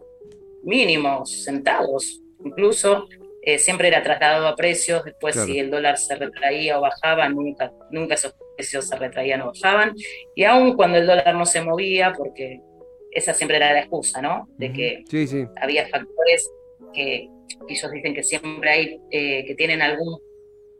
mínimos, 0.62 1.42
centavos, 1.42 2.22
incluso, 2.44 3.08
eh, 3.42 3.58
siempre 3.58 3.88
era 3.88 4.02
trasladado 4.02 4.46
a 4.46 4.56
precios, 4.56 5.04
después 5.04 5.34
si 5.34 5.58
el 5.58 5.70
dólar 5.70 5.96
se 5.96 6.14
retraía 6.14 6.78
o 6.78 6.82
bajaba, 6.82 7.28
nunca, 7.28 7.72
nunca 7.90 8.14
esos 8.14 8.34
precios 8.56 8.86
se 8.86 8.96
retraían 8.96 9.40
o 9.42 9.52
bajaban, 9.52 9.94
y 10.34 10.44
aún 10.44 10.76
cuando 10.76 10.98
el 10.98 11.06
dólar 11.06 11.34
no 11.34 11.46
se 11.46 11.62
movía, 11.62 12.12
porque 12.12 12.60
esa 13.10 13.34
siempre 13.34 13.56
era 13.56 13.72
la 13.72 13.80
excusa, 13.80 14.20
¿no? 14.20 14.48
De 14.56 14.72
que 14.72 15.04
había 15.60 15.88
factores 15.88 16.50
que 16.92 17.28
ellos 17.68 17.90
dicen 17.90 18.14
que 18.14 18.22
siempre 18.22 18.70
hay, 18.70 19.00
eh, 19.10 19.44
que 19.46 19.54
tienen 19.54 19.82
algún, 19.82 20.20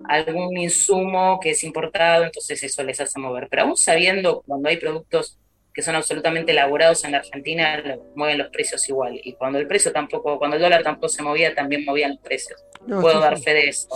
algún 0.05 0.57
insumo 0.57 1.41
que 1.41 1.51
es 1.51 1.65
importado, 1.65 2.25
entonces 2.25 2.63
eso 2.63 2.83
les 2.83 3.01
hace 3.01 3.19
mover. 3.19 3.49
Pero 3.51 3.63
aún 3.63 3.77
sabiendo 3.77 4.43
cuando 4.47 4.69
hay 4.69 4.77
productos 4.77 5.40
que 5.73 5.83
son 5.83 5.95
absolutamente 5.95 6.53
elaborados 6.53 7.05
en 7.05 7.13
la 7.13 7.19
Argentina, 7.19 7.83
mueven 8.15 8.39
los 8.39 8.49
precios 8.49 8.89
igual. 8.89 9.21
Y 9.23 9.35
cuando 9.35 9.59
el 9.59 9.67
precio 9.67 9.93
tampoco, 9.93 10.39
cuando 10.39 10.57
el 10.57 10.63
dólar 10.63 10.83
tampoco 10.83 11.09
se 11.09 11.23
movía, 11.23 11.55
también 11.55 11.85
movían 11.85 12.13
los 12.13 12.21
precios. 12.21 12.65
Puedo 12.87 13.21
dar 13.21 13.39
fe 13.39 13.55
de 13.55 13.69
eso. 13.69 13.89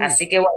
Así 0.00 0.28
que 0.28 0.38
bueno, 0.38 0.56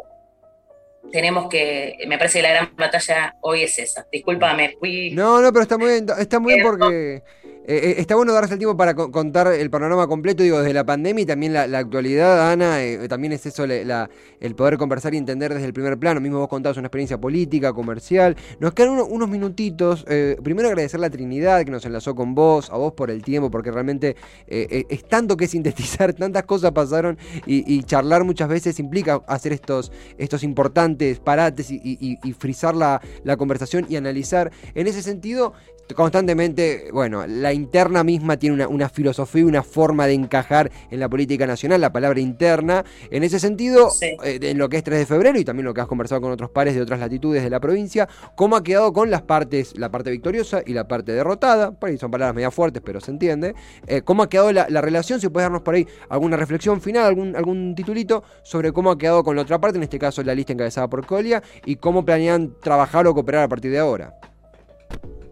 tenemos 1.11 1.47
que, 1.49 1.97
me 2.07 2.17
parece 2.17 2.39
que 2.39 2.43
la 2.43 2.53
gran 2.53 2.75
batalla 2.75 3.35
hoy 3.41 3.63
es 3.63 3.77
esa. 3.77 4.07
Discúlpame, 4.11 4.75
fui... 4.79 5.11
No, 5.11 5.41
no, 5.41 5.51
pero 5.51 5.63
está 5.63 5.77
muy 5.77 5.89
bien, 5.89 6.07
está 6.17 6.39
muy 6.39 6.55
bien 6.55 6.65
porque 6.65 7.21
eh, 7.65 7.91
eh, 7.91 7.95
está 7.99 8.15
bueno 8.15 8.33
darse 8.33 8.53
el 8.53 8.59
tiempo 8.59 8.75
para 8.75 8.93
contar 8.93 9.47
el 9.47 9.69
panorama 9.69 10.05
completo, 10.07 10.43
digo, 10.43 10.59
desde 10.59 10.73
la 10.73 10.85
pandemia 10.85 11.23
y 11.23 11.25
también 11.25 11.53
la, 11.53 11.63
actualidad, 11.77 12.51
Ana, 12.51 12.83
eh, 12.83 13.07
también 13.07 13.31
es 13.31 13.45
eso 13.45 13.63
el 13.63 14.55
poder 14.55 14.77
conversar 14.77 15.13
y 15.13 15.17
entender 15.17 15.53
desde 15.53 15.65
el 15.65 15.73
primer 15.73 15.97
plano. 15.97 16.19
Mismo 16.19 16.39
vos 16.39 16.49
contabas 16.49 16.77
una 16.77 16.87
experiencia 16.87 17.17
política, 17.17 17.71
comercial. 17.71 18.35
Nos 18.59 18.73
quedan 18.73 18.99
unos 18.99 19.29
minutitos. 19.29 20.05
primero 20.43 20.67
agradecer 20.67 20.99
a 20.99 21.01
la 21.01 21.09
Trinidad 21.09 21.63
que 21.63 21.71
nos 21.71 21.85
enlazó 21.85 22.15
con 22.15 22.35
vos, 22.35 22.69
a 22.69 22.75
vos 22.75 22.93
por 22.93 23.09
el 23.09 23.23
tiempo, 23.23 23.49
porque 23.49 23.71
realmente 23.71 24.17
es 24.47 25.05
tanto 25.05 25.37
que 25.37 25.47
sintetizar, 25.53 26.13
tantas 26.13 26.43
cosas 26.43 26.71
pasaron 26.71 27.17
y, 27.45 27.83
charlar 27.83 28.23
muchas 28.23 28.49
veces 28.49 28.79
implica 28.79 29.21
hacer 29.27 29.53
estos, 29.53 29.91
estos 30.17 30.43
importantes 30.43 31.19
parates 31.19 31.71
y, 31.71 32.35
frizar 32.37 32.75
la, 32.75 33.01
la 33.23 33.37
conversación 33.37 33.85
y 33.87 33.95
analizar. 33.95 34.51
En 34.75 34.87
ese 34.87 35.01
sentido, 35.01 35.53
constantemente, 35.95 36.89
bueno, 36.91 37.27
la 37.27 37.52
interna 37.53 38.03
misma 38.03 38.37
tiene 38.37 38.55
una, 38.55 38.67
una, 38.67 38.89
filosofía, 38.89 39.45
una 39.45 39.63
forma 39.63 40.07
de 40.07 40.13
encajar 40.13 40.71
en 40.91 40.99
la 40.99 41.09
política 41.09 41.45
nacional, 41.45 41.81
la 41.81 41.91
palabra 41.91 42.19
interna. 42.19 42.83
En 43.11 43.23
ese 43.23 43.39
sentido, 43.39 43.89
eh, 44.01 44.39
en 44.41 44.57
lo 44.57 44.69
que 44.69 44.77
es 44.77 44.83
3 44.83 44.99
de 44.99 45.05
febrero 45.05 45.39
y 45.39 45.45
también 45.45 45.65
lo 45.65 45.73
que 45.73 45.81
has 45.81 45.87
conversado 45.87 46.21
con 46.21 46.31
otros 46.31 46.49
pares 46.49 46.75
de 46.75 46.81
otras 46.81 46.99
latitudes 46.99 47.43
de 47.43 47.49
la 47.49 47.59
provincia, 47.59 48.07
¿cómo 48.35 48.55
ha 48.55 48.63
quedado 48.63 48.93
con 48.93 49.09
las 49.09 49.21
partes, 49.21 49.77
la 49.77 49.89
parte 49.91 50.11
victoriosa 50.11 50.61
y 50.65 50.73
la 50.73 50.87
parte 50.87 51.11
derrotada? 51.11 51.71
Por 51.71 51.89
ahí 51.89 51.97
son 51.97 52.11
palabras 52.11 52.35
media 52.35 52.51
fuertes, 52.51 52.81
pero 52.85 52.99
se 52.99 53.11
entiende. 53.11 53.55
Eh, 53.87 54.01
¿Cómo 54.01 54.23
ha 54.23 54.29
quedado 54.29 54.51
la, 54.51 54.81
relación? 54.81 55.19
Si 55.19 55.29
puedes 55.29 55.45
darnos 55.45 55.61
por 55.61 55.75
ahí 55.75 55.87
alguna 56.09 56.37
reflexión 56.37 56.81
final, 56.81 57.05
algún, 57.05 57.35
algún 57.35 57.75
titulito 57.75 58.23
sobre 58.43 58.71
cómo 58.71 58.91
ha 58.91 58.97
quedado 58.97 59.23
con 59.23 59.35
la 59.35 59.41
otra 59.43 59.59
parte, 59.59 59.77
en 59.77 59.83
este 59.83 59.99
caso 59.99 60.23
la 60.23 60.35
lista 60.35 60.53
encabezada 60.53 60.89
por 60.89 61.05
Colia, 61.05 61.41
y 61.65 61.75
cómo 61.77 62.03
planean 62.05 62.53
trabajar 62.61 63.07
o 63.07 63.13
cooperar 63.13 63.43
a 63.43 63.47
partir 63.47 63.71
de 63.71 63.79
ahora. 63.79 64.13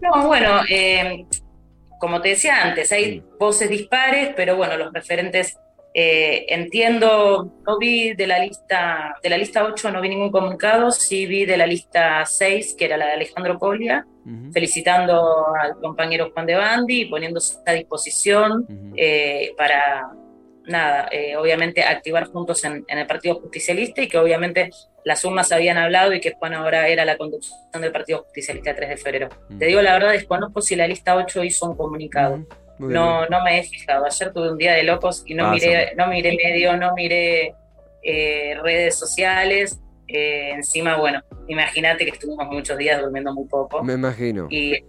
No, 0.02 0.28
bueno, 0.28 0.62
eh, 0.70 1.26
como 2.02 2.20
te 2.20 2.30
decía 2.30 2.64
antes, 2.64 2.92
hay 2.92 3.24
voces 3.40 3.70
dispares, 3.70 4.34
pero 4.36 4.58
bueno, 4.58 4.76
los 4.76 4.92
referentes 4.92 5.58
eh, 5.94 6.46
entiendo, 6.50 7.54
no 7.66 7.78
vi 7.78 8.14
de 8.14 8.26
la 8.26 8.40
lista 8.40 9.16
de 9.22 9.30
la 9.30 9.38
lista 9.38 9.64
8, 9.64 9.92
no 9.92 10.02
vi 10.02 10.10
ningún 10.10 10.32
comunicado, 10.32 10.92
sí 10.92 11.28
vi 11.28 11.46
de 11.46 11.58
la 11.58 11.68
lista 11.68 12.26
6, 12.26 12.76
que 12.78 12.86
era 12.86 12.98
la 12.98 13.06
de 13.06 13.14
Alejandro 13.14 13.60
Colia, 13.60 14.06
felicitando 14.52 15.48
al 15.56 15.76
compañero 15.80 16.32
Juan 16.34 16.46
de 16.46 16.56
Bandi 16.56 17.02
y 17.02 17.06
poniéndose 17.06 17.58
a 17.66 17.74
disposición 17.74 18.66
eh, 18.96 19.54
para, 19.58 20.12
nada, 20.66 21.08
eh, 21.12 21.36
obviamente 21.36 21.84
activar 21.84 22.28
juntos 22.28 22.64
en, 22.64 22.86
el 22.88 23.08
Partido 23.08 23.36
Justicialista 23.36 24.02
y 24.02 24.08
que 24.08 24.18
obviamente 24.18 24.70
las 25.04 25.24
urnas 25.26 25.52
habían 25.52 25.78
hablado 25.78 26.14
y 26.14 26.20
que 26.20 26.32
Juan 26.32 26.54
ahora 26.54 26.88
era 26.88 27.06
la 27.06 27.18
conducción 27.18 27.82
del 27.82 27.92
Partido 27.92 28.24
Justicialista 28.24 28.76
3 28.76 28.90
de 28.90 28.98
febrero. 28.98 29.30
Mm. 29.50 29.58
Te 29.58 29.66
digo 29.66 29.82
la 29.82 29.94
verdad, 29.94 30.12
desconozco 30.12 30.62
si 30.62 30.76
la 30.76 30.88
lista 30.88 31.16
8 31.16 31.44
hizo 31.44 31.70
un 31.70 31.76
comunicado. 31.76 32.38
Mm, 32.78 32.92
no, 32.92 33.26
no 33.28 33.44
me 33.44 33.60
he 33.60 33.64
fijado. 33.64 34.06
Ayer 34.06 34.34
tuve 34.34 34.52
un 34.52 34.58
día 34.58 34.74
de 34.74 34.84
locos 34.84 35.24
y 35.26 35.34
no 35.34 35.52
miré, 35.52 35.94
no 35.96 36.08
miré 36.08 36.36
medio, 36.36 36.78
no 36.78 36.94
miré 36.94 37.54
eh, 38.04 38.58
redes 38.62 38.98
sociales. 38.98 39.80
Eh, 40.08 40.52
encima, 40.52 40.98
bueno, 40.98 41.22
imagínate 41.48 42.04
que 42.06 42.12
estuvimos 42.12 42.48
muchos 42.48 42.78
días 42.78 43.02
durmiendo 43.02 43.34
muy 43.34 43.48
poco. 43.48 43.84
Me 43.84 43.94
imagino. 43.94 44.48
Y 44.50 44.74
eh, 44.74 44.84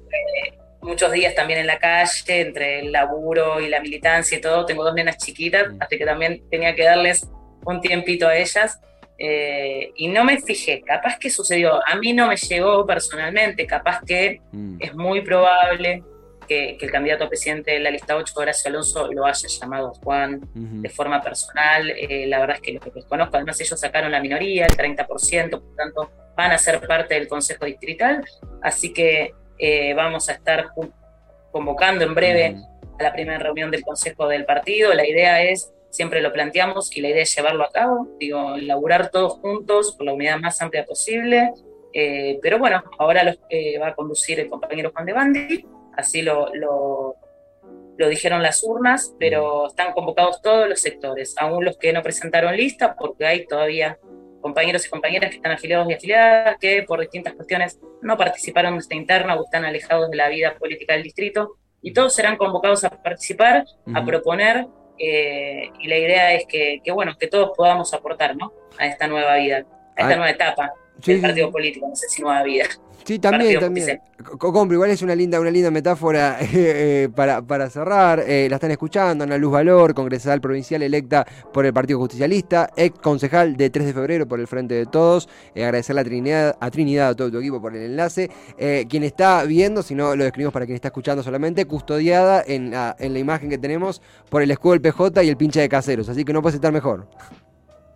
muchos 0.81 1.13
días 1.13 1.35
también 1.35 1.61
en 1.61 1.67
la 1.67 1.79
calle, 1.79 2.41
entre 2.41 2.81
el 2.81 2.93
laburo 2.93 3.61
y 3.61 3.69
la 3.69 3.81
militancia 3.81 4.39
y 4.39 4.41
todo. 4.41 4.67
Tengo 4.67 4.85
dos 4.85 4.95
nenas 4.95 5.19
chiquitas, 5.19 5.73
mm. 5.73 5.77
así 5.81 5.99
que 5.99 6.05
también 6.05 6.43
tenía 6.51 6.75
que 6.75 6.85
darles 6.85 7.29
un 7.65 7.81
tiempito 7.81 8.27
a 8.27 8.37
ellas. 8.37 8.81
Eh, 9.19 9.93
y 9.97 10.09
no 10.09 10.25
me 10.25 10.41
fijé, 10.41 10.83
capaz 10.83 11.19
que 11.19 11.31
sucedió, 11.31 11.81
a 11.87 11.95
mí 11.97 12.13
no 12.13 12.27
me 12.29 12.37
llegó 12.37 12.85
personalmente, 12.85 13.67
capaz 13.67 14.01
que 14.05 14.41
mm. 14.51 14.79
es 14.81 14.95
muy 14.95 15.21
probable 15.21 16.03
que, 16.49 16.77
el 16.81 16.91
candidato 16.91 17.25
a 17.25 17.29
presidente 17.29 17.73
de 17.73 17.81
la 17.81 17.91
lista 17.91 18.17
8, 18.17 18.33
Horacio 18.37 18.69
Alonso, 18.69 19.13
lo 19.13 19.25
haya 19.25 19.49
llamado 19.49 19.93
Juan 20.03 20.41
de 20.55 20.89
forma 20.89 21.23
personal. 21.23 21.91
Eh, 21.91 22.27
la 22.27 22.41
verdad 22.41 22.57
es 22.57 22.63
que 22.63 22.73
lo 22.73 22.81
que 22.81 22.91
desconozco, 22.91 23.37
además 23.37 23.61
ellos 23.61 23.79
sacaron 23.79 24.11
la 24.11 24.21
minoría, 24.21 24.67
el 24.67 24.77
30%, 24.77 25.51
por 25.51 25.77
tanto 25.77 26.11
van 26.37 26.51
a 26.51 26.59
ser 26.59 26.81
parte 26.87 27.15
del 27.15 27.29
Consejo 27.29 27.67
Distrital, 27.67 28.25
así 28.63 28.93
que 28.93 29.35
eh, 29.59 29.95
vamos 29.95 30.29
a 30.29 30.33
estar 30.33 30.71
convocando 31.51 32.05
en 32.05 32.15
breve 32.15 32.57
a 32.99 33.03
la 33.03 33.13
primera 33.13 33.39
reunión 33.39 33.71
del 33.71 33.83
Consejo 33.83 34.27
del 34.29 34.45
Partido. 34.45 34.95
La 34.95 35.07
idea 35.07 35.43
es 35.43 35.73
siempre 35.93 36.23
lo 36.23 36.33
planteamos 36.33 36.95
y 36.97 37.03
la 37.03 37.11
idea 37.11 37.23
es 37.23 37.37
llevarlo 37.37 37.65
a 37.65 37.71
cabo, 37.71 38.09
digo, 38.19 38.57
laburar 38.57 39.11
todos 39.11 39.35
juntos 39.35 39.95
por 39.95 40.07
la 40.07 40.15
unidad 40.15 40.39
más 40.39 40.61
amplia 40.63 40.85
posible. 40.85 41.53
Eh, 41.93 42.39
pero 42.43 42.59
bueno, 42.59 42.83
ahora 42.99 43.23
lo 43.23 43.33
va 43.81 43.89
a 43.89 43.95
conducir 43.95 44.41
el 44.41 44.49
compañero 44.49 44.91
Juan 44.93 45.05
de 45.05 45.13
Bandi, 45.13 45.67
así 45.97 46.23
lo, 46.23 46.53
lo, 46.55 47.17
dijeron 48.09 48.43
las 48.43 48.65
urnas, 48.65 49.15
pero 49.21 49.69
están 49.69 49.93
convocados 49.93 50.43
todos 50.43 50.69
los 50.69 50.81
sectores, 50.81 51.37
aún 51.39 51.65
los 51.65 51.77
que 51.77 51.93
no 51.93 52.03
presentaron 52.03 52.57
lista, 52.57 52.97
porque 52.97 53.27
hay 53.27 53.47
todavía 53.47 53.99
compañeros 54.41 54.85
y 54.85 54.91
compañeras 54.91 55.31
que 55.31 55.37
están 55.37 55.53
afiliados 55.53 55.89
y 55.89 55.93
afiliadas, 55.93 56.57
que 56.59 56.83
por 56.83 56.99
distintas 57.01 57.35
cuestiones 57.35 57.79
no 58.01 58.17
participaron 58.17 58.73
de 58.73 58.81
esta 58.81 58.97
interna 58.97 59.37
o 59.37 59.45
están 59.45 59.65
alejados 59.65 60.11
de 60.11 60.17
la 60.17 60.29
vida 60.29 60.57
política 60.59 60.95
del 60.95 61.05
distrito, 61.05 61.59
y 61.81 61.93
todos 61.93 62.15
serán 62.15 62.37
convocados 62.37 62.83
a 62.83 62.91
participar, 62.91 63.65
a 63.95 64.05
proponer 64.05 64.67
eh, 64.99 65.71
y 65.79 65.89
la 65.89 65.97
idea 65.99 66.33
es 66.35 66.47
que, 66.47 66.81
bueno, 66.93 67.17
que 67.19 67.27
todos 67.27 67.53
podamos 67.57 67.93
aportar, 67.95 68.37
¿no? 68.37 68.53
A 68.79 68.87
esta 68.87 69.07
nueva 69.07 69.37
vida, 69.37 69.65
a 69.97 70.03
esta 70.03 70.17
nueva 70.17 70.31
etapa 70.31 70.73
del 71.05 71.21
partido 71.21 71.51
político, 71.51 71.89
no 71.89 71.97
sé 71.97 72.09
si 72.09 72.23
nueva 72.23 72.43
vida. 72.43 72.67
Sí, 73.05 73.19
también, 73.19 73.59
también. 73.59 74.01
Compro, 74.39 74.75
igual 74.75 74.91
es 74.91 75.03
una 75.03 75.15
linda, 75.15 75.41
una 75.41 75.51
linda 75.51 75.71
metáfora 75.71 76.39
eh, 76.41 77.09
para, 77.15 77.43
para, 77.43 77.69
cerrar. 77.69 78.21
Eh, 78.27 78.47
la 78.49 78.57
están 78.57 78.71
escuchando, 78.71 79.25
Ana 79.25 79.37
Luz 79.39 79.53
Valor, 79.53 79.95
congresal 79.95 80.41
provincial 80.41 80.83
electa 80.83 81.27
por 81.53 81.67
el 81.67 81.73
Partido 81.73 81.99
Justicialista, 81.99 82.71
ex 82.77 82.99
concejal 83.01 83.57
de 83.57 83.71
3 83.71 83.87
de 83.87 83.93
febrero 83.93 84.29
por 84.29 84.39
el 84.39 84.47
Frente 84.47 84.75
de 84.75 84.87
Todos. 84.87 85.29
Eh, 85.55 85.65
agradecer 85.65 85.99
a 85.99 86.05
Trinidad, 86.05 86.57
a 86.61 86.71
Trinidad, 86.71 87.09
a 87.09 87.15
todo 87.17 87.31
tu 87.31 87.39
equipo 87.39 87.61
por 87.61 87.75
el 87.75 87.83
enlace. 87.83 88.31
quien 88.89 89.03
está 89.03 89.45
viendo, 89.45 89.83
si 89.83 89.95
no 89.95 90.15
lo 90.15 90.23
describimos 90.23 90.53
para 90.53 90.67
quien 90.67 90.77
está 90.77 90.89
escuchando 90.89 91.23
solamente, 91.23 91.65
custodiada 91.67 92.45
en 92.47 92.71
la, 92.71 92.95
en 92.99 93.13
la 93.13 93.19
imagen 93.19 93.51
que 93.51 93.59
tenemos 93.59 94.01
por 94.29 94.43
el 94.43 94.51
escudo 94.51 94.73
del 94.73 94.81
PJ 94.81 95.25
y 95.25 95.29
el 95.29 95.37
pinche 95.37 95.61
de 95.61 95.69
caseros. 95.69 96.09
Así 96.09 96.25
que 96.25 96.33
no 96.33 96.43
puede 96.43 96.57
estar 96.57 96.73
mejor. 96.73 97.09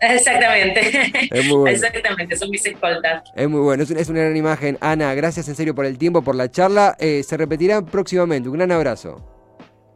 Exactamente. 0.01 1.11
Exactamente, 1.71 2.37
son 2.37 2.51
mis 2.51 2.65
escoltas. 2.67 3.23
Es 3.35 3.49
muy 3.49 3.61
bueno, 3.61 3.83
es 3.83 4.09
una, 4.09 4.21
gran 4.21 4.37
imagen. 4.37 4.79
Ana, 4.81 5.15
gracias 5.15 5.49
en 5.49 5.55
serio 5.55 5.75
por 5.75 5.87
el 5.87 5.99
tiempo, 5.99 6.23
por 6.23 6.35
la 6.35 6.51
charla. 6.51 6.97
Eh, 6.99 7.23
se 7.23 7.37
repetirá 7.37 7.83
próximamente. 7.83 8.49
Un 8.49 8.57
gran 8.57 8.73
abrazo. 8.73 9.36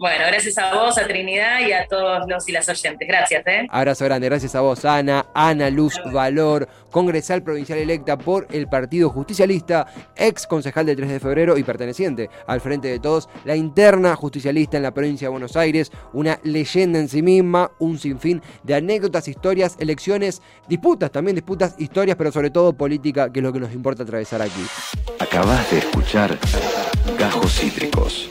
Bueno, 0.00 0.24
gracias 0.28 0.56
a 0.56 0.74
vos, 0.74 0.96
a 0.96 1.06
Trinidad 1.06 1.60
y 1.60 1.72
a 1.72 1.86
todos 1.86 2.26
los 2.26 2.48
y 2.48 2.52
las 2.52 2.66
oyentes. 2.70 3.06
Gracias, 3.06 3.46
¿eh? 3.46 3.66
Abrazo 3.68 4.06
grande, 4.06 4.30
gracias 4.30 4.54
a 4.54 4.62
vos, 4.62 4.86
Ana, 4.86 5.26
Ana 5.34 5.68
Luz 5.68 6.00
Valor, 6.10 6.66
congresal 6.90 7.42
provincial 7.42 7.78
electa 7.78 8.16
por 8.16 8.46
el 8.50 8.66
Partido 8.66 9.10
Justicialista, 9.10 9.86
ex 10.16 10.46
concejal 10.46 10.86
del 10.86 10.96
3 10.96 11.10
de 11.10 11.20
febrero 11.20 11.58
y 11.58 11.64
perteneciente 11.64 12.30
al 12.46 12.62
Frente 12.62 12.88
de 12.88 12.98
Todos, 12.98 13.28
la 13.44 13.56
interna 13.56 14.16
justicialista 14.16 14.78
en 14.78 14.84
la 14.84 14.94
provincia 14.94 15.26
de 15.26 15.32
Buenos 15.32 15.54
Aires, 15.54 15.92
una 16.14 16.40
leyenda 16.44 16.98
en 16.98 17.10
sí 17.10 17.20
misma, 17.20 17.70
un 17.78 17.98
sinfín 17.98 18.40
de 18.62 18.76
anécdotas, 18.76 19.28
historias, 19.28 19.76
elecciones, 19.80 20.40
disputas, 20.66 21.10
también 21.10 21.34
disputas, 21.34 21.74
historias, 21.76 22.16
pero 22.16 22.32
sobre 22.32 22.48
todo 22.48 22.72
política, 22.72 23.30
que 23.30 23.40
es 23.40 23.42
lo 23.42 23.52
que 23.52 23.60
nos 23.60 23.74
importa 23.74 24.04
atravesar 24.04 24.40
aquí. 24.40 24.64
Acabas 25.18 25.70
de 25.70 25.76
escuchar 25.80 26.38
Gajos 27.18 27.52
Cítricos. 27.52 28.30